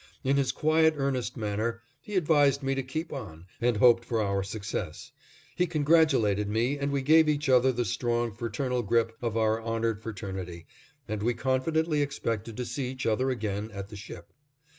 In 0.23 0.35
his 0.35 0.51
quiet, 0.51 0.95
earnest 0.97 1.37
manner, 1.37 1.83
he 2.01 2.15
advised 2.15 2.63
me 2.63 2.73
to 2.73 2.81
keep 2.81 3.13
on, 3.13 3.45
and 3.61 3.77
hoped 3.77 4.03
for 4.03 4.19
our 4.19 4.41
success; 4.41 5.11
he 5.55 5.67
congratulated 5.67 6.49
me 6.49 6.75
and 6.79 6.91
we 6.91 7.03
gave 7.03 7.29
each 7.29 7.47
other 7.47 7.71
the 7.71 7.85
strong, 7.85 8.33
fraternal 8.33 8.81
grip 8.81 9.15
of 9.21 9.37
our 9.37 9.61
honored 9.61 10.01
fraternity 10.01 10.65
and 11.07 11.21
we 11.21 11.35
confidently 11.35 12.01
expected 12.01 12.57
to 12.57 12.65
see 12.65 12.89
each 12.89 13.05
other 13.05 13.29
again 13.29 13.69
at 13.69 13.89
the 13.89 13.95
ship. 13.95 14.33